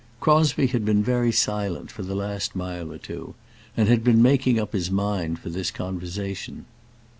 [0.19, 3.35] Crosbie had been very silent for the last mile or two,
[3.77, 6.65] and had been making up his mind for this conversation.